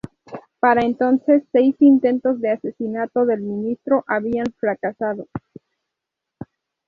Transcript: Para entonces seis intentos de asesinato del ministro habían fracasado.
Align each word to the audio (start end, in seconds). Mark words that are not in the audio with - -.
Para 0.59 0.81
entonces 0.81 1.43
seis 1.51 1.75
intentos 1.79 2.41
de 2.41 2.49
asesinato 2.49 3.23
del 3.27 3.41
ministro 3.41 4.03
habían 4.07 4.47
fracasado. 4.57 5.27